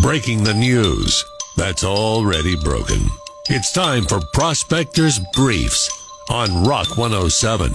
Breaking 0.00 0.44
the 0.44 0.54
news 0.54 1.24
that's 1.56 1.82
already 1.82 2.54
broken. 2.54 3.00
It's 3.48 3.72
time 3.72 4.04
for 4.04 4.20
Prospectors 4.32 5.18
Briefs 5.34 5.90
on 6.30 6.62
Rock 6.62 6.96
107. 6.96 7.72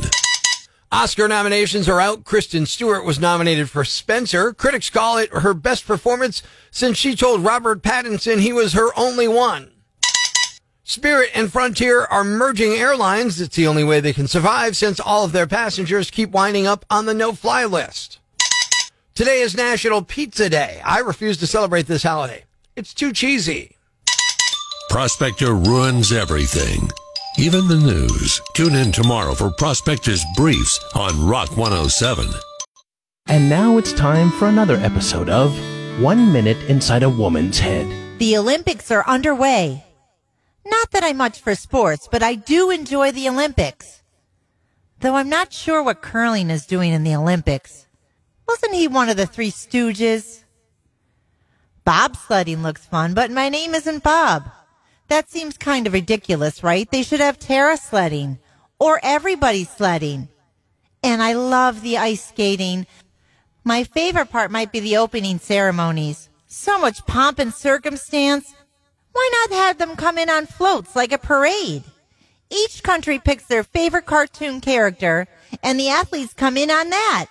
Oscar 0.91 1.27
nominations 1.27 1.89
are 1.89 1.99
out. 1.99 2.23
Kristen 2.23 2.65
Stewart 2.65 3.03
was 3.03 3.19
nominated 3.19 3.69
for 3.69 3.83
Spencer. 3.83 4.53
Critics 4.53 4.89
call 4.89 5.17
it 5.17 5.33
her 5.33 5.53
best 5.53 5.85
performance 5.85 6.41
since 6.71 6.97
she 6.97 7.13
told 7.13 7.43
Robert 7.43 7.83
Pattinson 7.83 8.39
he 8.39 8.53
was 8.53 8.71
her 8.71 8.97
only 8.97 9.27
one. 9.27 9.71
Spirit 10.85 11.29
and 11.35 11.51
Frontier 11.51 12.05
are 12.05 12.23
merging 12.23 12.71
airlines. 12.71 13.41
It's 13.41 13.57
the 13.57 13.67
only 13.67 13.83
way 13.83 13.99
they 13.99 14.13
can 14.13 14.29
survive 14.29 14.77
since 14.77 14.99
all 14.99 15.25
of 15.25 15.33
their 15.33 15.47
passengers 15.47 16.09
keep 16.09 16.31
winding 16.31 16.67
up 16.67 16.85
on 16.89 17.05
the 17.05 17.13
no-fly 17.13 17.65
list. 17.65 18.19
Today 19.15 19.41
is 19.41 19.55
National 19.55 20.01
Pizza 20.01 20.49
Day. 20.49 20.81
I 20.83 20.97
refuse 20.97 21.37
to 21.37 21.45
celebrate 21.45 21.85
this 21.85 22.01
holiday. 22.01 22.45
It's 22.75 22.95
too 22.95 23.13
cheesy. 23.13 23.77
Prospector 24.89 25.53
ruins 25.53 26.11
everything, 26.11 26.89
even 27.37 27.67
the 27.67 27.77
news. 27.77 28.41
Tune 28.55 28.73
in 28.73 28.91
tomorrow 28.91 29.35
for 29.35 29.51
Prospectors 29.51 30.23
Briefs 30.35 30.83
on 30.95 31.27
Rock 31.27 31.55
107. 31.55 32.27
And 33.27 33.47
now 33.47 33.77
it's 33.77 33.93
time 33.93 34.31
for 34.31 34.47
another 34.47 34.77
episode 34.77 35.29
of 35.29 35.51
One 36.01 36.33
Minute 36.33 36.57
Inside 36.67 37.03
a 37.03 37.09
Woman's 37.09 37.59
Head. 37.59 37.85
The 38.17 38.35
Olympics 38.35 38.89
are 38.89 39.07
underway. 39.07 39.85
Not 40.65 40.89
that 40.89 41.03
I'm 41.03 41.17
much 41.17 41.39
for 41.39 41.53
sports, 41.53 42.09
but 42.11 42.23
I 42.23 42.33
do 42.33 42.71
enjoy 42.71 43.11
the 43.11 43.29
Olympics. 43.29 44.01
Though 45.01 45.13
I'm 45.13 45.29
not 45.29 45.53
sure 45.53 45.83
what 45.83 46.01
curling 46.01 46.49
is 46.49 46.65
doing 46.65 46.91
in 46.93 47.03
the 47.03 47.15
Olympics. 47.15 47.85
Wasn't 48.47 48.73
he 48.73 48.87
one 48.87 49.09
of 49.09 49.17
the 49.17 49.25
three 49.25 49.51
stooges? 49.51 50.43
Bobsledding 51.85 52.61
looks 52.61 52.85
fun, 52.85 53.13
but 53.13 53.31
my 53.31 53.49
name 53.49 53.75
isn't 53.75 54.03
Bob. 54.03 54.49
That 55.09 55.29
seems 55.29 55.57
kind 55.57 55.85
of 55.85 55.93
ridiculous, 55.93 56.63
right? 56.63 56.89
They 56.89 57.03
should 57.03 57.19
have 57.19 57.37
Tara 57.39 57.77
sledding 57.77 58.39
or 58.79 58.99
everybody 59.03 59.63
sledding. 59.63 60.29
And 61.03 61.21
I 61.21 61.33
love 61.33 61.81
the 61.81 61.97
ice 61.97 62.25
skating. 62.25 62.87
My 63.63 63.83
favorite 63.83 64.29
part 64.29 64.51
might 64.51 64.71
be 64.71 64.79
the 64.79 64.97
opening 64.97 65.39
ceremonies. 65.39 66.29
So 66.47 66.79
much 66.79 67.05
pomp 67.05 67.39
and 67.39 67.53
circumstance. 67.53 68.53
Why 69.11 69.29
not 69.33 69.57
have 69.57 69.77
them 69.77 69.95
come 69.95 70.17
in 70.17 70.29
on 70.29 70.45
floats 70.45 70.95
like 70.95 71.11
a 71.11 71.17
parade? 71.17 71.83
Each 72.49 72.83
country 72.83 73.19
picks 73.19 73.45
their 73.45 73.63
favorite 73.63 74.05
cartoon 74.05 74.61
character 74.61 75.27
and 75.61 75.79
the 75.79 75.89
athletes 75.89 76.33
come 76.33 76.57
in 76.57 76.71
on 76.71 76.89
that. 76.89 77.25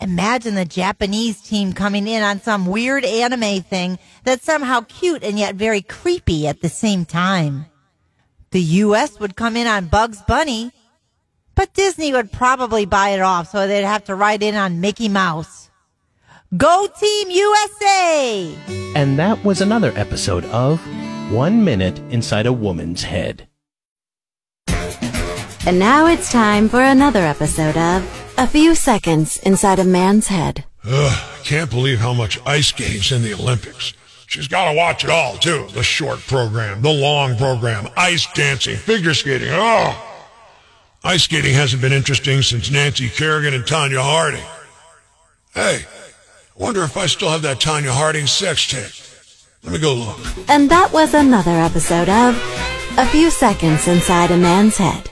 Imagine 0.00 0.54
the 0.54 0.64
Japanese 0.64 1.40
team 1.40 1.72
coming 1.72 2.06
in 2.06 2.22
on 2.22 2.40
some 2.40 2.66
weird 2.66 3.04
anime 3.04 3.62
thing 3.62 3.98
that's 4.24 4.44
somehow 4.44 4.80
cute 4.82 5.22
and 5.22 5.38
yet 5.38 5.54
very 5.54 5.80
creepy 5.82 6.46
at 6.46 6.60
the 6.60 6.68
same 6.68 7.04
time. 7.04 7.66
The 8.50 8.60
US 8.60 9.18
would 9.18 9.36
come 9.36 9.56
in 9.56 9.66
on 9.66 9.86
Bugs 9.86 10.22
Bunny, 10.22 10.72
but 11.54 11.74
Disney 11.74 12.12
would 12.12 12.32
probably 12.32 12.84
buy 12.86 13.10
it 13.10 13.20
off 13.20 13.50
so 13.50 13.66
they'd 13.66 13.84
have 13.84 14.04
to 14.04 14.14
ride 14.14 14.42
in 14.42 14.54
on 14.54 14.80
Mickey 14.80 15.08
Mouse. 15.08 15.70
Go 16.56 16.86
Team 17.00 17.30
USA! 17.30 18.54
And 18.94 19.18
that 19.18 19.42
was 19.44 19.60
another 19.60 19.92
episode 19.96 20.44
of 20.46 20.80
One 21.32 21.64
Minute 21.64 21.98
Inside 22.10 22.46
a 22.46 22.52
Woman's 22.52 23.02
Head. 23.04 23.48
And 25.66 25.78
now 25.78 26.06
it's 26.06 26.30
time 26.30 26.68
for 26.68 26.80
another 26.82 27.20
episode 27.20 27.76
of 27.76 28.23
A 28.36 28.48
Few 28.48 28.74
Seconds 28.74 29.38
Inside 29.38 29.78
a 29.78 29.84
Man's 29.84 30.26
Head. 30.26 30.64
Ugh, 30.84 31.44
can't 31.44 31.70
believe 31.70 32.00
how 32.00 32.12
much 32.12 32.40
ice 32.44 32.68
skating's 32.68 33.12
in 33.12 33.22
the 33.22 33.32
Olympics. 33.32 33.94
She's 34.26 34.48
got 34.48 34.70
to 34.70 34.76
watch 34.76 35.04
it 35.04 35.10
all, 35.10 35.36
too. 35.36 35.68
The 35.72 35.84
short 35.84 36.18
program, 36.20 36.82
the 36.82 36.92
long 36.92 37.36
program, 37.36 37.88
ice 37.96 38.26
dancing, 38.34 38.76
figure 38.76 39.14
skating. 39.14 39.50
Oh! 39.52 39.96
Ice 41.04 41.22
skating 41.22 41.54
hasn't 41.54 41.80
been 41.80 41.92
interesting 41.92 42.42
since 42.42 42.70
Nancy 42.70 43.08
Kerrigan 43.08 43.54
and 43.54 43.64
Tonya 43.64 44.02
Harding. 44.02 44.44
Hey, 45.52 45.84
I 45.84 46.62
wonder 46.62 46.82
if 46.82 46.96
I 46.96 47.06
still 47.06 47.30
have 47.30 47.42
that 47.42 47.60
Tonya 47.60 47.90
Harding 47.90 48.26
sex 48.26 48.66
tape. 48.68 48.92
Let 49.62 49.74
me 49.74 49.78
go 49.78 49.94
look. 49.94 50.18
And 50.48 50.68
that 50.70 50.92
was 50.92 51.14
another 51.14 51.52
episode 51.52 52.08
of 52.08 52.36
A 52.98 53.06
Few 53.06 53.30
Seconds 53.30 53.86
Inside 53.86 54.32
a 54.32 54.36
Man's 54.36 54.76
Head. 54.76 55.10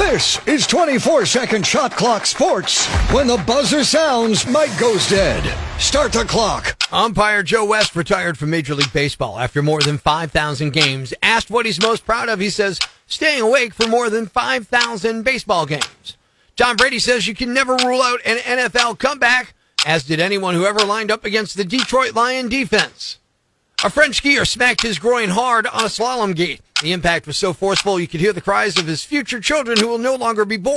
This 0.00 0.44
is 0.46 0.66
24 0.66 1.26
second 1.26 1.66
shot 1.66 1.92
clock 1.92 2.24
sports. 2.24 2.86
When 3.12 3.26
the 3.26 3.36
buzzer 3.46 3.84
sounds, 3.84 4.46
Mike 4.46 4.76
goes 4.80 5.06
dead. 5.06 5.44
Start 5.78 6.14
the 6.14 6.24
clock. 6.24 6.82
Umpire 6.90 7.42
Joe 7.42 7.66
West 7.66 7.94
retired 7.94 8.38
from 8.38 8.48
Major 8.48 8.74
League 8.74 8.94
Baseball 8.94 9.38
after 9.38 9.62
more 9.62 9.82
than 9.82 9.98
5,000 9.98 10.72
games. 10.72 11.12
Asked 11.22 11.50
what 11.50 11.66
he's 11.66 11.82
most 11.82 12.06
proud 12.06 12.30
of, 12.30 12.40
he 12.40 12.48
says, 12.48 12.80
staying 13.08 13.42
awake 13.42 13.74
for 13.74 13.86
more 13.88 14.08
than 14.08 14.24
5,000 14.26 15.22
baseball 15.22 15.66
games. 15.66 16.16
Tom 16.56 16.76
Brady 16.76 16.98
says 16.98 17.28
you 17.28 17.34
can 17.34 17.52
never 17.52 17.76
rule 17.76 18.00
out 18.00 18.20
an 18.24 18.38
NFL 18.38 18.98
comeback, 18.98 19.52
as 19.84 20.04
did 20.04 20.18
anyone 20.18 20.54
who 20.54 20.64
ever 20.64 20.80
lined 20.80 21.10
up 21.10 21.26
against 21.26 21.58
the 21.58 21.64
Detroit 21.64 22.14
Lion 22.14 22.48
defense. 22.48 23.18
A 23.84 23.90
French 23.90 24.22
skier 24.22 24.48
smacked 24.48 24.82
his 24.82 24.98
groin 24.98 25.28
hard 25.28 25.66
on 25.66 25.84
a 25.84 25.88
slalom 25.88 26.34
gate. 26.34 26.62
The 26.82 26.92
impact 26.92 27.26
was 27.26 27.36
so 27.36 27.52
forceful 27.52 28.00
you 28.00 28.08
could 28.08 28.20
hear 28.20 28.32
the 28.32 28.40
cries 28.40 28.78
of 28.78 28.86
his 28.86 29.04
future 29.04 29.38
children 29.38 29.78
who 29.78 29.86
will 29.86 29.98
no 29.98 30.14
longer 30.14 30.46
be 30.46 30.56
born. 30.56 30.76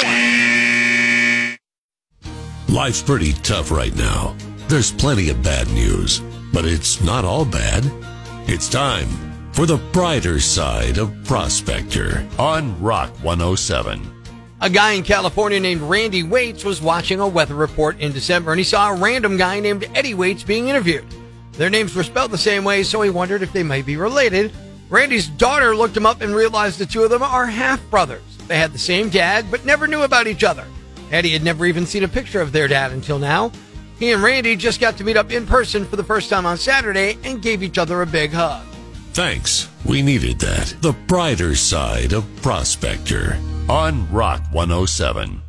Life's 2.67 3.01
pretty 3.01 3.31
tough 3.33 3.71
right 3.71 3.95
now. 3.95 4.35
There's 4.67 4.91
plenty 4.91 5.29
of 5.29 5.41
bad 5.41 5.69
news, 5.69 6.19
but 6.51 6.65
it's 6.65 7.01
not 7.01 7.23
all 7.23 7.45
bad. 7.45 7.89
It's 8.47 8.67
time 8.67 9.07
for 9.53 9.65
the 9.65 9.77
brighter 9.93 10.41
side 10.41 10.97
of 10.97 11.13
Prospector 11.23 12.27
on 12.37 12.81
Rock 12.81 13.11
107. 13.23 14.01
A 14.59 14.69
guy 14.69 14.93
in 14.93 15.03
California 15.03 15.59
named 15.59 15.81
Randy 15.83 16.23
Waits 16.23 16.65
was 16.65 16.81
watching 16.81 17.21
a 17.21 17.27
weather 17.27 17.55
report 17.55 17.99
in 18.01 18.11
December 18.11 18.51
and 18.51 18.59
he 18.59 18.65
saw 18.65 18.91
a 18.91 18.97
random 18.97 19.37
guy 19.37 19.61
named 19.61 19.89
Eddie 19.95 20.15
Waits 20.15 20.43
being 20.43 20.67
interviewed. 20.67 21.05
Their 21.53 21.69
names 21.69 21.95
were 21.95 22.03
spelled 22.03 22.31
the 22.31 22.37
same 22.37 22.63
way, 22.63 22.83
so 22.83 23.01
he 23.03 23.09
wondered 23.09 23.41
if 23.41 23.53
they 23.53 23.63
might 23.63 23.85
be 23.85 23.95
related. 23.95 24.51
Randy's 24.93 25.27
daughter 25.27 25.75
looked 25.75 25.97
him 25.97 26.05
up 26.05 26.21
and 26.21 26.35
realized 26.35 26.77
the 26.77 26.85
two 26.85 27.01
of 27.01 27.09
them 27.09 27.23
are 27.23 27.47
half 27.47 27.81
brothers. 27.89 28.21
They 28.47 28.59
had 28.59 28.73
the 28.73 28.77
same 28.77 29.09
dad, 29.09 29.49
but 29.49 29.65
never 29.65 29.87
knew 29.87 30.03
about 30.03 30.27
each 30.27 30.43
other. 30.43 30.67
Eddie 31.11 31.31
had 31.31 31.43
never 31.43 31.65
even 31.65 31.87
seen 31.87 32.03
a 32.03 32.07
picture 32.07 32.41
of 32.41 32.51
their 32.51 32.67
dad 32.67 32.91
until 32.91 33.17
now. 33.17 33.51
He 33.97 34.11
and 34.11 34.21
Randy 34.21 34.55
just 34.55 34.79
got 34.79 34.95
to 34.97 35.03
meet 35.03 35.17
up 35.17 35.31
in 35.31 35.47
person 35.47 35.83
for 35.83 35.95
the 35.95 36.03
first 36.03 36.29
time 36.29 36.45
on 36.45 36.57
Saturday 36.57 37.17
and 37.23 37.41
gave 37.41 37.63
each 37.63 37.79
other 37.79 38.03
a 38.03 38.05
big 38.05 38.33
hug. 38.33 38.63
Thanks. 39.13 39.67
We 39.83 40.03
needed 40.03 40.37
that. 40.41 40.75
The 40.81 40.93
brighter 41.07 41.55
side 41.55 42.13
of 42.13 42.23
Prospector 42.43 43.39
on 43.67 44.11
Rock 44.11 44.43
107. 44.51 45.41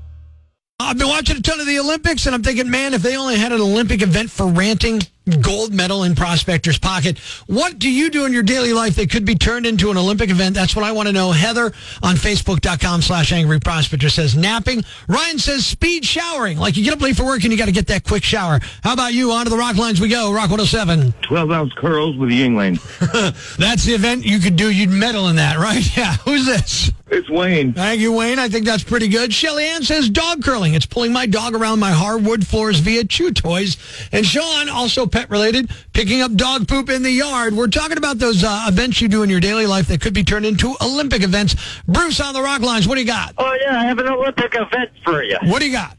I've 0.80 0.96
been 0.96 1.08
watching 1.08 1.36
a 1.36 1.42
ton 1.42 1.60
of 1.60 1.66
the 1.66 1.80
Olympics, 1.80 2.24
and 2.24 2.34
I'm 2.34 2.42
thinking, 2.42 2.70
man, 2.70 2.94
if 2.94 3.02
they 3.02 3.18
only 3.18 3.36
had 3.36 3.52
an 3.52 3.60
Olympic 3.60 4.00
event 4.00 4.30
for 4.30 4.46
ranting, 4.46 5.02
gold 5.40 5.72
medal 5.72 6.04
in 6.04 6.14
Prospector's 6.14 6.78
pocket. 6.78 7.18
What 7.46 7.78
do 7.78 7.90
you 7.90 8.10
do 8.10 8.26
in 8.26 8.32
your 8.32 8.42
daily 8.42 8.72
life 8.72 8.96
that 8.96 9.10
could 9.10 9.24
be 9.24 9.34
turned 9.34 9.66
into 9.66 9.90
an 9.90 9.96
Olympic 9.96 10.30
event? 10.30 10.54
That's 10.54 10.76
what 10.76 10.84
I 10.84 10.92
want 10.92 11.08
to 11.08 11.12
know. 11.12 11.32
Heather 11.32 11.72
on 12.02 12.16
Facebook.com 12.16 13.02
slash 13.02 13.32
Angry 13.32 13.58
Prospector 13.60 14.08
says 14.10 14.36
napping. 14.36 14.84
Ryan 15.08 15.38
says 15.38 15.66
speed 15.66 16.04
showering. 16.04 16.58
Like 16.58 16.76
you 16.76 16.84
get 16.84 16.92
up 16.92 17.00
late 17.00 17.16
for 17.16 17.24
work 17.24 17.42
and 17.42 17.52
you 17.52 17.58
got 17.58 17.66
to 17.66 17.72
get 17.72 17.86
that 17.86 18.04
quick 18.04 18.22
shower. 18.22 18.60
How 18.82 18.92
about 18.92 19.14
you? 19.14 19.32
On 19.32 19.44
to 19.44 19.50
the 19.50 19.56
rock 19.56 19.76
lines 19.76 20.00
we 20.00 20.08
go. 20.08 20.32
Rock 20.32 20.50
107. 20.50 21.12
12 21.22 21.50
ounce 21.50 21.72
curls 21.74 22.16
with 22.16 22.30
Yuengling. 22.30 22.78
That's 23.56 23.84
the 23.84 23.94
event 23.94 24.24
you 24.24 24.38
could 24.40 24.56
do. 24.56 24.70
You'd 24.70 24.90
medal 24.90 25.28
in 25.28 25.36
that, 25.36 25.58
right? 25.58 25.82
Yeah. 25.94 26.16
Who's 26.24 26.44
this? 26.44 26.90
It's 27.08 27.28
Wayne. 27.28 27.74
Thank 27.74 28.00
you, 28.00 28.12
Wayne. 28.12 28.38
I 28.38 28.48
think 28.48 28.64
that's 28.64 28.82
pretty 28.82 29.08
good. 29.08 29.32
Shelly 29.32 29.64
Ann 29.66 29.82
says 29.82 30.08
dog 30.08 30.42
curling. 30.42 30.72
It's 30.72 30.86
pulling 30.86 31.12
my 31.12 31.26
dog 31.26 31.54
around 31.54 31.78
my 31.78 31.90
hardwood 31.90 32.46
floors 32.46 32.78
via 32.78 33.04
chew 33.04 33.30
toys. 33.30 33.76
And 34.10 34.24
Sean, 34.24 34.70
also 34.70 35.06
pet 35.06 35.28
related, 35.28 35.70
picking 35.92 36.22
up 36.22 36.34
dog 36.34 36.66
poop 36.66 36.88
in 36.88 37.02
the 37.02 37.10
yard. 37.10 37.54
We're 37.54 37.68
talking 37.68 37.98
about 37.98 38.18
those 38.18 38.42
uh, 38.42 38.64
events 38.68 39.02
you 39.02 39.08
do 39.08 39.22
in 39.22 39.28
your 39.28 39.40
daily 39.40 39.66
life 39.66 39.86
that 39.88 40.00
could 40.00 40.14
be 40.14 40.24
turned 40.24 40.46
into 40.46 40.74
Olympic 40.80 41.22
events. 41.22 41.56
Bruce 41.86 42.20
on 42.20 42.32
the 42.32 42.42
rock 42.42 42.62
lines, 42.62 42.88
what 42.88 42.94
do 42.94 43.02
you 43.02 43.06
got? 43.06 43.34
Oh, 43.36 43.56
yeah, 43.60 43.80
I 43.80 43.84
have 43.84 43.98
an 43.98 44.08
Olympic 44.08 44.54
event 44.54 44.90
for 45.04 45.22
you. 45.22 45.36
What 45.42 45.60
do 45.60 45.66
you 45.66 45.72
got? 45.72 45.98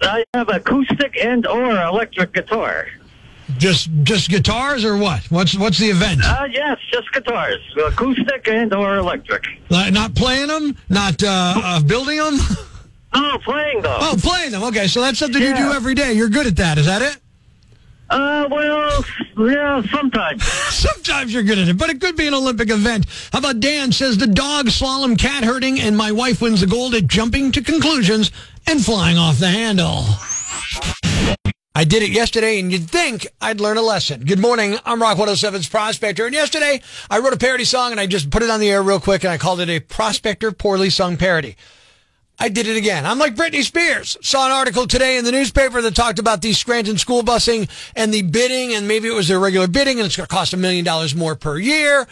I 0.00 0.24
have 0.34 0.48
acoustic 0.48 1.16
and 1.22 1.46
or 1.46 1.70
electric 1.82 2.32
guitar. 2.32 2.86
Just 3.58 3.88
just 4.02 4.28
guitars 4.28 4.84
or 4.84 4.96
what? 4.96 5.22
What's 5.30 5.56
what's 5.56 5.78
the 5.78 5.88
event? 5.88 6.20
Uh, 6.24 6.48
yes, 6.50 6.78
just 6.92 7.12
guitars, 7.12 7.60
acoustic 7.86 8.48
and 8.48 8.74
or 8.74 8.96
electric. 8.96 9.44
Uh, 9.70 9.88
not 9.90 10.14
playing 10.14 10.48
them, 10.48 10.76
not 10.88 11.22
uh, 11.22 11.54
uh, 11.56 11.82
building 11.82 12.18
them. 12.18 12.38
Oh, 13.18 13.38
playing 13.44 13.82
them. 13.82 13.98
Oh, 13.98 14.16
playing 14.18 14.50
them. 14.50 14.62
Okay, 14.64 14.88
so 14.88 15.00
that's 15.00 15.18
something 15.18 15.40
you 15.40 15.54
do 15.54 15.72
every 15.72 15.94
day. 15.94 16.12
You're 16.12 16.28
good 16.28 16.46
at 16.46 16.56
that. 16.56 16.76
Is 16.76 16.86
that 16.86 17.00
it? 17.00 17.16
Uh, 18.10 18.46
well, 18.50 19.04
yeah, 19.38 19.82
sometimes. 19.90 20.44
Sometimes 20.76 21.34
you're 21.34 21.42
good 21.42 21.58
at 21.58 21.68
it, 21.68 21.76
but 21.76 21.90
it 21.90 22.00
could 22.00 22.16
be 22.16 22.26
an 22.28 22.34
Olympic 22.34 22.70
event. 22.70 23.06
How 23.32 23.40
about 23.40 23.58
Dan 23.58 23.90
says 23.90 24.16
the 24.16 24.28
dog 24.28 24.66
slalom 24.66 25.18
cat 25.18 25.42
herding 25.42 25.80
and 25.80 25.96
my 25.96 26.12
wife 26.12 26.40
wins 26.40 26.60
the 26.60 26.66
gold 26.68 26.94
at 26.94 27.06
jumping 27.06 27.50
to 27.52 27.62
conclusions 27.62 28.30
and 28.68 28.84
flying 28.84 29.18
off 29.18 29.38
the 29.38 29.48
handle. 29.48 30.04
I 31.76 31.84
did 31.84 32.02
it 32.02 32.08
yesterday, 32.08 32.58
and 32.58 32.72
you'd 32.72 32.88
think 32.88 33.26
I'd 33.38 33.60
learn 33.60 33.76
a 33.76 33.82
lesson. 33.82 34.24
Good 34.24 34.38
morning. 34.38 34.78
I'm 34.86 35.02
Rock 35.02 35.18
107's 35.18 35.68
Prospector. 35.68 36.24
And 36.24 36.34
yesterday, 36.34 36.80
I 37.10 37.18
wrote 37.18 37.34
a 37.34 37.36
parody 37.36 37.66
song, 37.66 37.90
and 37.90 38.00
I 38.00 38.06
just 38.06 38.30
put 38.30 38.42
it 38.42 38.48
on 38.48 38.60
the 38.60 38.70
air 38.70 38.82
real 38.82 38.98
quick, 38.98 39.24
and 39.24 39.30
I 39.30 39.36
called 39.36 39.60
it 39.60 39.68
a 39.68 39.78
Prospector 39.78 40.50
Poorly 40.52 40.88
Sung 40.88 41.18
Parody. 41.18 41.54
I 42.38 42.48
did 42.48 42.66
it 42.66 42.78
again. 42.78 43.04
I'm 43.04 43.18
like 43.18 43.34
Britney 43.34 43.62
Spears. 43.62 44.16
Saw 44.22 44.46
an 44.46 44.52
article 44.52 44.86
today 44.86 45.18
in 45.18 45.26
the 45.26 45.32
newspaper 45.32 45.82
that 45.82 45.94
talked 45.94 46.18
about 46.18 46.40
the 46.40 46.54
Scranton 46.54 46.96
school 46.96 47.22
busing 47.22 47.68
and 47.94 48.10
the 48.10 48.22
bidding, 48.22 48.72
and 48.72 48.88
maybe 48.88 49.08
it 49.08 49.14
was 49.14 49.28
their 49.28 49.38
regular 49.38 49.68
bidding, 49.68 49.98
and 49.98 50.06
it's 50.06 50.16
going 50.16 50.26
to 50.26 50.34
cost 50.34 50.54
a 50.54 50.56
million 50.56 50.82
dollars 50.82 51.14
more 51.14 51.36
per 51.36 51.58
year. 51.58 52.06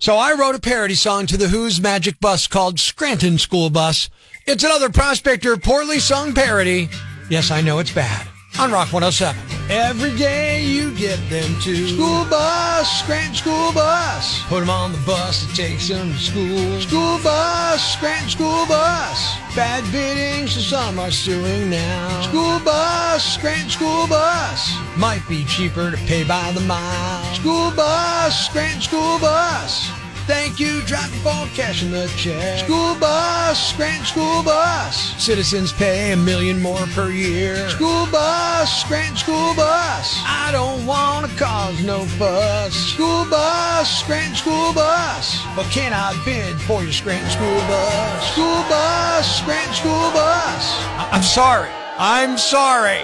So 0.00 0.16
I 0.16 0.32
wrote 0.32 0.56
a 0.56 0.60
parody 0.60 0.96
song 0.96 1.26
to 1.26 1.36
the 1.36 1.46
Who's 1.46 1.80
Magic 1.80 2.18
Bus 2.18 2.48
called 2.48 2.80
Scranton 2.80 3.38
School 3.38 3.70
Bus. 3.70 4.10
It's 4.44 4.64
another 4.64 4.90
Prospector 4.90 5.56
poorly 5.58 6.00
sung 6.00 6.34
parody. 6.34 6.88
Yes, 7.30 7.52
I 7.52 7.60
know 7.60 7.78
it's 7.78 7.92
bad. 7.92 8.33
On 8.60 8.70
Rock 8.70 8.92
107. 8.92 9.36
Every 9.68 10.16
day 10.16 10.62
you 10.62 10.94
get 10.94 11.18
them 11.28 11.58
to 11.62 11.88
school 11.88 12.24
bus, 12.30 13.00
Scranton 13.00 13.34
school 13.34 13.72
bus. 13.72 14.42
Put 14.46 14.60
them 14.60 14.70
on 14.70 14.92
the 14.92 14.98
bus 14.98 15.44
that 15.44 15.56
takes 15.56 15.88
them 15.88 16.12
to 16.12 16.18
school. 16.18 16.80
School 16.80 17.18
bus, 17.24 17.94
Scranton 17.94 18.30
school 18.30 18.64
bus. 18.66 19.36
Bad 19.56 19.82
bidding, 19.90 20.46
so 20.46 20.60
some 20.60 21.00
are 21.00 21.10
suing 21.10 21.68
now. 21.68 22.22
School 22.22 22.60
bus, 22.60 23.24
Scranton 23.34 23.70
school 23.70 24.06
bus. 24.06 24.76
Might 24.96 25.26
be 25.28 25.44
cheaper 25.44 25.90
to 25.90 25.96
pay 26.06 26.22
by 26.22 26.52
the 26.52 26.60
mile. 26.60 27.34
School 27.34 27.72
bus, 27.72 28.46
Scranton 28.48 28.82
school 28.82 29.18
bus. 29.18 29.90
Thank 30.26 30.58
you, 30.58 30.80
driving 30.82 31.20
for 31.20 31.46
cashing 31.54 31.90
the 31.90 32.06
check. 32.16 32.64
School 32.64 32.94
bus, 32.98 33.72
Scranton 33.72 34.06
school 34.06 34.42
bus. 34.42 35.22
Citizens 35.22 35.70
pay 35.70 36.12
a 36.12 36.16
million 36.16 36.62
more 36.62 36.86
per 36.94 37.10
year. 37.10 37.68
School 37.68 38.06
bus, 38.10 38.80
Scranton 38.82 39.16
school 39.16 39.54
bus. 39.54 40.16
I 40.24 40.48
don't 40.50 40.86
want 40.86 41.30
to 41.30 41.36
cause 41.36 41.82
no 41.84 42.06
fuss. 42.16 42.74
School 42.74 43.26
bus, 43.28 44.00
Scranton 44.00 44.34
school 44.34 44.72
bus. 44.72 45.44
But 45.54 45.66
can 45.70 45.92
I 45.92 46.18
bid 46.24 46.58
for 46.62 46.82
your 46.82 46.92
Scranton 46.92 47.28
school 47.30 47.60
bus? 47.68 48.32
School 48.32 48.62
bus, 48.70 49.40
Scranton 49.40 49.74
school 49.74 50.10
bus. 50.12 50.64
I- 50.96 51.08
I'm 51.12 51.22
sorry. 51.22 51.70
I'm 51.98 52.38
sorry. 52.38 53.02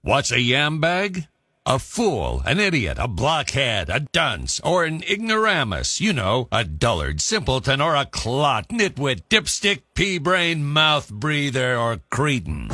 What's 0.00 0.30
a 0.32 0.40
yam 0.40 0.80
bag? 0.80 1.26
A 1.68 1.80
fool, 1.80 2.44
an 2.46 2.60
idiot, 2.60 2.96
a 3.00 3.08
blockhead, 3.08 3.90
a 3.90 3.98
dunce, 3.98 4.60
or 4.60 4.84
an 4.84 5.02
ignoramus. 5.02 6.00
You 6.00 6.12
know, 6.12 6.46
a 6.52 6.62
dullard, 6.62 7.20
simpleton, 7.20 7.80
or 7.80 7.96
a 7.96 8.04
clot, 8.04 8.68
nitwit, 8.68 9.22
dipstick, 9.28 9.82
pea-brain, 9.94 10.64
mouth 10.64 11.10
breather, 11.10 11.76
or 11.76 11.98
cretin. 12.08 12.68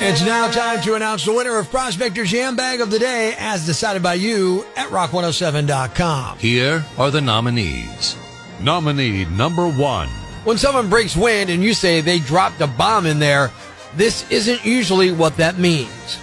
It's 0.00 0.26
now 0.26 0.50
time 0.50 0.82
to 0.82 0.94
announce 0.94 1.26
the 1.26 1.32
winner 1.32 1.58
of 1.58 1.70
Prospector's 1.70 2.32
Yam 2.32 2.56
Bag 2.56 2.80
of 2.80 2.90
the 2.90 2.98
Day 2.98 3.36
as 3.38 3.64
decided 3.64 4.02
by 4.02 4.14
you 4.14 4.64
at 4.74 4.88
rock107.com. 4.88 6.38
Here 6.38 6.84
are 6.98 7.12
the 7.12 7.20
nominees. 7.20 8.16
Nominee 8.60 9.26
number 9.26 9.70
one. 9.70 10.08
When 10.42 10.58
someone 10.58 10.90
breaks 10.90 11.14
wind 11.14 11.50
and 11.50 11.62
you 11.62 11.72
say 11.72 12.00
they 12.00 12.18
dropped 12.18 12.60
a 12.60 12.66
bomb 12.66 13.06
in 13.06 13.20
there, 13.20 13.52
this 13.94 14.28
isn't 14.28 14.64
usually 14.64 15.12
what 15.12 15.36
that 15.36 15.58
means. 15.58 16.18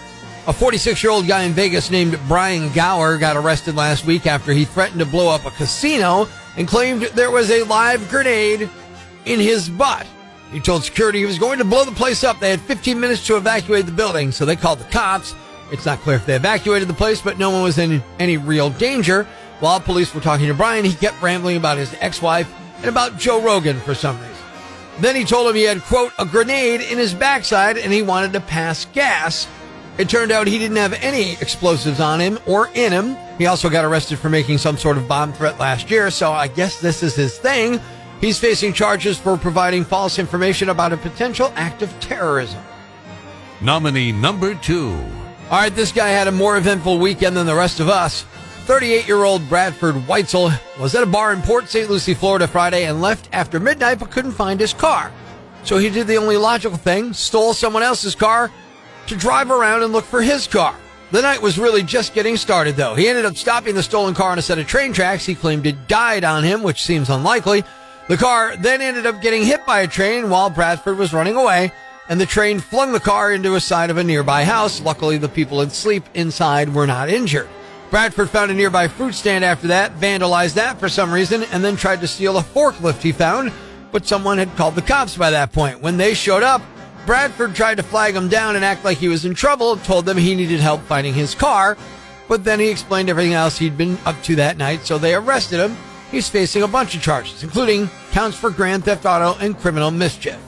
A 0.45 0.51
46 0.51 1.01
year 1.01 1.12
old 1.12 1.25
guy 1.25 1.44
in 1.44 1.54
Vegas 1.54 1.90
named 1.90 2.19
Brian 2.28 2.69
Gower 2.74 3.18
got 3.18 3.38
arrested 3.38 3.75
last 3.75 4.06
week 4.06 4.28
after 4.28 4.51
he 4.51 4.66
threatened 4.66 5.00
to 5.00 5.06
blow 5.06 5.34
up 5.34 5.45
a 5.45 5.51
casino 5.51 6.28
and 6.57 6.68
claimed 6.68 7.04
there 7.13 7.31
was 7.31 7.50
a 7.50 7.63
live 7.63 8.10
grenade 8.10 8.69
in 9.24 9.40
his 9.40 9.69
butt. 9.69 10.06
He 10.51 10.60
told 10.60 10.84
security 10.84 11.19
he 11.19 11.25
was 11.25 11.40
going 11.40 11.60
to 11.60 11.66
blow 11.66 11.86
the 11.86 11.94
place 11.94 12.25
up. 12.25 12.42
They 12.42 12.50
had 12.50 12.60
15 12.60 13.00
minutes 13.00 13.25
to 13.28 13.38
evacuate 13.38 13.86
the 13.86 13.94
building, 13.94 14.34
so 14.34 14.44
they 14.44 14.57
called 14.57 14.80
the 14.80 14.92
cops. 14.92 15.34
It's 15.72 15.86
not 15.86 16.00
clear 16.00 16.18
if 16.18 16.25
they 16.25 16.36
evacuated 16.36 16.90
the 16.90 16.94
place, 16.94 17.22
but 17.22 17.40
no 17.40 17.50
one 17.50 17.63
was 17.63 17.78
in 17.78 18.04
any 18.19 18.36
real 18.36 18.69
danger. 18.69 19.25
While 19.62 19.80
police 19.80 20.13
were 20.13 20.19
talking 20.19 20.48
to 20.48 20.54
Brian, 20.54 20.84
he 20.84 20.94
kept 20.94 21.22
rambling 21.22 21.56
about 21.56 21.78
his 21.78 21.95
ex 22.01 22.22
wife 22.22 22.54
and 22.80 22.88
about 22.88 23.18
Joe 23.18 23.42
Rogan 23.42 23.80
for 23.80 23.95
some 23.95 24.19
reason. 24.19 24.36
Then 25.00 25.16
he 25.16 25.24
told 25.24 25.50
him 25.50 25.56
he 25.56 25.63
had, 25.63 25.81
quote, 25.84 26.12
a 26.19 26.25
grenade 26.25 26.81
in 26.81 26.98
his 26.98 27.13
backside 27.13 27.78
and 27.78 27.94
he 27.94 28.01
wanted 28.01 28.34
to 28.34 28.42
pass 28.42 28.84
gas. 28.86 29.48
It 29.98 30.10
turned 30.10 30.31
out 30.31 30.48
he 30.48 30.57
didn't 30.57 30.78
have 30.78 30.94
any 30.94 31.34
explosives 31.34 32.00
on 32.00 32.19
him 32.19 32.40
or 32.48 32.68
in 32.74 32.92
him. 32.92 33.16
He 33.38 33.45
also 33.45 33.69
got 33.69 33.86
arrested 33.86 34.18
for 34.18 34.30
making 34.30 34.57
some 34.57 34.75
sort 34.75 34.98
of 34.98 35.07
bomb 35.07 35.34
threat 35.34 35.60
last 35.60 35.92
year, 35.92 36.10
so 36.10 36.31
I 36.31 36.48
guess 36.48 36.81
this 36.81 37.04
is 37.04 37.16
his 37.16 37.38
thing. 37.38 37.80
He's 38.19 38.40
facing 38.40 38.74
charges 38.74 39.19
for 39.19 39.38
providing 39.38 39.84
false 39.84 40.18
information 40.18 40.69
about 40.69 40.94
a 40.94 40.98
potential 40.98 41.54
act 41.56 41.81
of 41.81 41.92
terrorism. 42.00 42.63
Nominee 43.62 44.12
number 44.12 44.56
two. 44.56 44.92
All 45.51 45.60
right, 45.60 45.75
this 45.75 45.92
guy 45.92 46.10
had 46.10 46.28
a 46.28 46.31
more 46.31 46.57
eventful 46.57 46.98
weekend 46.98 47.38
than 47.38 47.45
the 47.45 47.56
rest 47.56 47.80
of 47.80 47.90
us. 47.90 48.25
38 48.66 49.07
year 49.07 49.24
old 49.24 49.48
Bradford 49.50 49.95
Weitzel 50.07 50.57
was 50.80 50.95
at 50.95 51.04
a 51.04 51.06
bar 51.06 51.34
in 51.34 51.42
Port 51.42 51.69
St. 51.69 51.90
Lucie, 51.90 52.13
Florida 52.13 52.48
Friday 52.48 52.86
and 52.86 53.01
left 53.01 53.30
after 53.34 53.60
midnight 53.60 54.00
but 54.00 54.10
couldn't 54.10 54.31
find 54.31 54.60
his 54.60 54.74
car. 54.74 55.12
So 55.66 55.78
he 55.78 55.90
did 55.90 56.07
the 56.07 56.18
only 56.18 56.38
logical 56.38 56.78
thing 56.78 57.13
stole 57.13 57.54
someone 57.54 57.84
else's 57.84 58.16
car 58.16 58.51
to 59.07 59.15
drive 59.15 59.51
around 59.51 59.83
and 59.83 59.94
look 59.94 60.05
for 60.05 60.21
his 60.21 60.47
car. 60.47 60.75
The 61.11 61.21
night 61.21 61.41
was 61.41 61.59
really 61.59 61.83
just 61.83 62.15
getting 62.15 62.38
started, 62.38 62.75
though. 62.75 62.95
He 62.95 63.07
ended 63.07 63.25
up 63.25 63.35
stopping 63.35 63.75
the 63.75 63.83
stolen 63.83 64.15
car 64.15 64.31
on 64.31 64.39
a 64.39 64.41
set 64.41 64.57
of 64.57 64.65
train 64.65 64.94
tracks. 64.94 65.25
He 65.25 65.35
claimed 65.35 65.67
it 65.67 65.88
died 65.88 66.23
on 66.23 66.44
him, 66.44 66.63
which 66.63 66.81
seems 66.81 67.09
unlikely. 67.09 67.63
The 68.07 68.17
car 68.17 68.57
then 68.57 68.81
ended 68.81 69.05
up 69.05 69.21
getting 69.21 69.44
hit 69.44 69.65
by 69.65 69.81
a 69.81 69.88
train 69.88 70.29
while 70.29 70.50
Bradford 70.50 70.97
was 70.97 71.13
running 71.13 71.35
away, 71.35 71.71
and 72.09 72.19
the 72.19 72.25
train 72.25 72.59
flung 72.59 72.91
the 72.91 73.00
car 73.00 73.31
into 73.31 73.55
a 73.55 73.59
side 73.59 73.89
of 73.91 73.97
a 73.97 74.03
nearby 74.03 74.44
house. 74.44 74.81
Luckily, 74.81 75.17
the 75.17 75.29
people 75.29 75.61
asleep 75.61 76.03
inside 76.13 76.73
were 76.73 76.88
not 76.88 77.09
injured. 77.09 77.47
Bradford 77.91 78.31
found 78.31 78.49
a 78.49 78.56
nearby 78.56 78.88
fruit 78.88 79.13
stand 79.13 79.45
after 79.45 79.67
that, 79.67 79.95
vandalized 79.99 80.56
that 80.56 80.79
for 80.79 80.89
some 80.89 81.13
reason, 81.13 81.44
and 81.44 81.63
then 81.63 81.75
tried 81.75 82.01
to 82.01 82.07
steal 82.07 82.38
a 82.38 82.41
forklift 82.41 83.03
he 83.03 83.11
found, 83.11 83.53
but 83.91 84.07
someone 84.07 84.39
had 84.39 84.56
called 84.56 84.73
the 84.73 84.81
cops 84.81 85.15
by 85.15 85.29
that 85.29 85.53
point. 85.53 85.79
When 85.79 85.97
they 85.97 86.15
showed 86.15 86.41
up, 86.41 86.63
Bradford 87.05 87.53
tried 87.53 87.77
to 87.77 87.83
flag 87.83 88.15
him 88.15 88.29
down 88.29 88.55
and 88.55 88.63
act 88.63 88.85
like 88.85 88.97
he 88.97 89.09
was 89.09 89.25
in 89.25 89.33
trouble, 89.33 89.75
told 89.77 90.05
them 90.05 90.17
he 90.17 90.35
needed 90.35 90.59
help 90.59 90.81
finding 90.83 91.13
his 91.13 91.35
car, 91.35 91.77
but 92.27 92.44
then 92.44 92.59
he 92.59 92.69
explained 92.69 93.09
everything 93.09 93.33
else 93.33 93.57
he'd 93.57 93.77
been 93.77 93.97
up 94.05 94.21
to 94.23 94.35
that 94.35 94.57
night, 94.57 94.85
so 94.85 94.97
they 94.97 95.13
arrested 95.13 95.59
him. 95.59 95.75
He's 96.11 96.29
facing 96.29 96.63
a 96.63 96.67
bunch 96.67 96.95
of 96.95 97.01
charges, 97.01 97.44
including 97.44 97.89
counts 98.11 98.38
for 98.38 98.50
grand 98.50 98.85
theft 98.85 99.05
auto 99.05 99.38
and 99.39 99.57
criminal 99.57 99.91
mischief. 99.91 100.39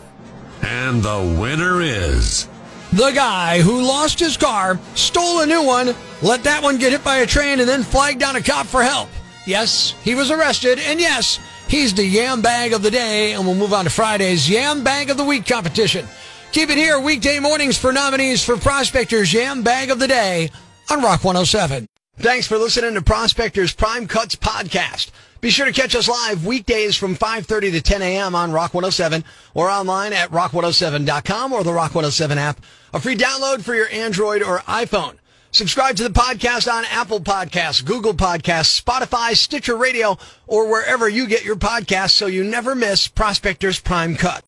And 0.62 1.04
the 1.04 1.38
winner 1.40 1.82
is. 1.82 2.48
The 2.94 3.12
guy 3.12 3.62
who 3.62 3.82
lost 3.82 4.20
his 4.20 4.38
car, 4.38 4.80
stole 4.94 5.42
a 5.42 5.46
new 5.46 5.64
one, 5.64 5.94
let 6.22 6.44
that 6.44 6.64
one 6.64 6.78
get 6.78 6.94
hit 6.94 7.04
by 7.04 7.18
a 7.18 7.26
train, 7.26 7.60
and 7.60 7.68
then 7.68 7.84
flagged 7.84 8.20
down 8.20 8.38
a 8.38 8.42
cop 8.42 8.68
for 8.68 8.84
help. 8.84 9.10
Yes, 9.46 9.94
he 10.04 10.16
was 10.16 10.32
arrested, 10.32 10.80
and 10.80 11.00
yes, 11.00 11.40
he's 11.68 11.94
the 11.94 12.06
Yam 12.06 12.42
Bag 12.42 12.72
of 12.72 12.82
the 12.82 12.92
Day, 12.92 13.34
and 13.34 13.46
we'll 13.46 13.56
move 13.56 13.74
on 13.74 13.84
to 13.84 13.90
Friday's 13.90 14.50
Yam 14.50 14.84
Bag 14.84 15.10
of 15.10 15.18
the 15.18 15.26
Week 15.26 15.46
competition. 15.46 16.08
Keep 16.56 16.70
it 16.70 16.78
here 16.78 16.98
weekday 17.02 17.38
mornings 17.40 17.78
for 17.78 17.92
nominees 17.92 18.42
for 18.42 18.56
Prospector's 18.56 19.34
Yam 19.34 19.62
Bag 19.62 19.90
of 19.90 20.00
the 20.00 20.08
Day 20.08 20.50
on 20.90 21.02
Rock 21.02 21.22
107. 21.26 21.86
Thanks 22.20 22.48
for 22.48 22.58
listening 22.58 22.94
to 22.94 23.02
Prospector's 23.02 23.74
Prime 23.74 24.08
Cuts 24.08 24.38
podcast. 24.38 25.12
Be 25.42 25.50
sure 25.50 25.66
to 25.66 25.74
catch 25.74 25.98
us 25.98 26.08
live 26.08 26.46
weekdays 26.46 26.96
from 26.96 27.18
5.30 27.18 27.72
to 27.72 27.82
10 27.82 28.02
a.m. 28.02 28.36
on 28.36 28.54
Rock 28.54 28.74
107 28.74 29.26
or 29.54 29.70
online 29.70 30.14
at 30.14 30.32
rock107.com 30.32 31.52
or 31.52 31.66
the 31.66 31.74
Rock 31.74 31.94
107 31.94 32.38
app. 32.38 32.62
A 32.94 33.02
free 33.02 33.18
download 33.18 33.62
for 33.62 33.76
your 33.76 33.90
Android 33.90 34.42
or 34.42 34.60
iPhone. 34.60 35.18
Subscribe 35.52 35.98
to 35.98 36.04
the 36.04 36.10
podcast 36.10 36.72
on 36.72 36.86
Apple 36.86 37.20
Podcasts, 37.20 37.84
Google 37.84 38.14
Podcasts, 38.14 38.82
Spotify, 38.82 39.36
Stitcher 39.36 39.76
Radio, 39.76 40.18
or 40.48 40.70
wherever 40.70 41.10
you 41.10 41.28
get 41.28 41.44
your 41.44 41.58
podcasts 41.58 42.12
so 42.12 42.28
you 42.28 42.46
never 42.46 42.76
miss 42.76 43.10
Prospector's 43.10 43.82
Prime 43.82 44.16
Cut. 44.16 44.42